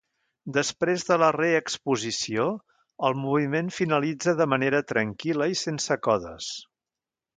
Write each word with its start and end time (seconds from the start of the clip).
Després 0.53 1.03
de 1.09 1.17
la 1.23 1.27
reexposició, 1.35 2.47
el 3.09 3.17
moviment 3.25 3.69
finalitza 3.77 4.33
de 4.41 4.49
manera 4.55 4.81
tranquil·la 4.93 5.49
i 5.57 5.61
sense 5.65 5.99
codes. 6.09 6.49